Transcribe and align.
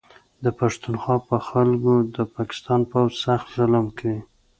د 0.43 0.45
پښتونخوا 0.59 1.15
په 1.27 1.37
خلکو 1.47 1.93
د 2.15 2.17
پاکستان 2.35 2.81
پوځ 2.91 3.11
سخت 3.25 3.47
ظلم 3.57 3.85
کوي 3.97 4.19